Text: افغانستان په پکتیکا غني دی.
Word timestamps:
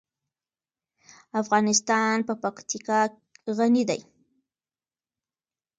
افغانستان 1.41 2.15
په 2.27 2.33
پکتیکا 2.43 2.99
غني 3.57 3.83
دی. 3.89 4.01